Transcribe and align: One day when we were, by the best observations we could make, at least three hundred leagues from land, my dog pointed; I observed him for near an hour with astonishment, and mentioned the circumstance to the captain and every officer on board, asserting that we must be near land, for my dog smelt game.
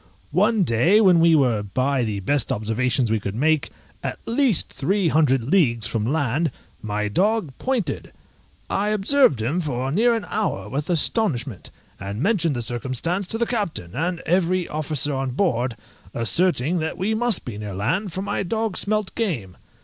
One 0.33 0.63
day 0.63 0.99
when 0.99 1.19
we 1.19 1.35
were, 1.35 1.61
by 1.61 2.03
the 2.03 2.21
best 2.21 2.51
observations 2.51 3.11
we 3.11 3.19
could 3.19 3.35
make, 3.35 3.69
at 4.01 4.17
least 4.25 4.73
three 4.73 5.09
hundred 5.09 5.43
leagues 5.43 5.85
from 5.85 6.07
land, 6.11 6.49
my 6.81 7.07
dog 7.07 7.53
pointed; 7.59 8.11
I 8.67 8.87
observed 8.87 9.43
him 9.43 9.61
for 9.61 9.91
near 9.91 10.15
an 10.15 10.25
hour 10.27 10.67
with 10.69 10.89
astonishment, 10.89 11.69
and 11.99 12.19
mentioned 12.19 12.55
the 12.55 12.63
circumstance 12.63 13.27
to 13.27 13.37
the 13.37 13.45
captain 13.45 13.95
and 13.95 14.21
every 14.21 14.67
officer 14.67 15.13
on 15.13 15.33
board, 15.33 15.75
asserting 16.15 16.79
that 16.79 16.97
we 16.97 17.13
must 17.13 17.45
be 17.45 17.59
near 17.59 17.75
land, 17.75 18.11
for 18.11 18.23
my 18.23 18.41
dog 18.41 18.77
smelt 18.77 19.13
game. 19.13 19.55